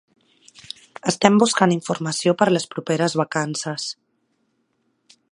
Estem 1.11 1.35
buscant 1.43 1.75
informació 1.75 2.33
per 2.39 2.47
les 2.53 2.65
properes 2.71 3.17
vacances 3.21 3.85